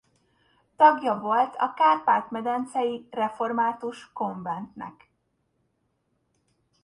Tagja 0.75 1.19
volt 1.19 1.55
a 1.57 1.73
Kárpát-medencei 1.73 3.07
Református 3.11 4.09
Konventnek. 4.13 5.11